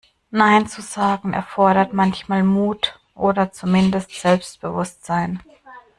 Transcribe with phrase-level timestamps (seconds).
[0.31, 5.43] Nein zu sagen, erfordert manchmal Mut oder zumindest Selbstbewusstsein.